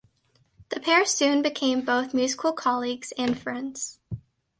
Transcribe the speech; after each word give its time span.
The 0.69 0.79
pair 0.79 1.05
soon 1.05 1.43
became 1.43 1.85
both 1.85 2.11
musical 2.11 2.53
colleagues 2.53 3.13
and 3.19 3.39
friends. 3.39 3.99